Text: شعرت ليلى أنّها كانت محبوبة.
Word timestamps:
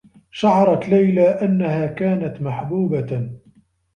شعرت 0.31 0.89
ليلى 0.89 1.27
أنّها 1.29 1.85
كانت 1.87 2.41
محبوبة. 2.41 3.31